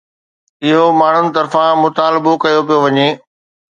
[0.67, 3.07] اهو ماڻهن طرفان مطالبو ڪيو پيو وڃي